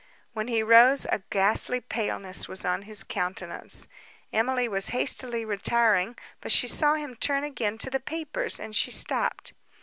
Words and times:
When 0.33 0.47
he 0.47 0.63
rose, 0.63 1.05
a 1.05 1.21
ghastly 1.29 1.79
paleness 1.79 2.47
was 2.47 2.65
on 2.65 2.81
his 2.89 3.03
countenance. 3.03 3.87
Emily 4.33 4.67
was 4.67 4.89
hastily 4.89 5.45
retiring; 5.45 6.17
but 6.39 6.51
she 6.51 6.67
saw 6.67 6.95
him 6.95 7.15
turn 7.15 7.43
again 7.43 7.77
to 7.77 7.91
the 7.91 7.99
papers, 7.99 8.59
and 8.59 8.75
she 8.75 8.89
stopped. 8.89 9.53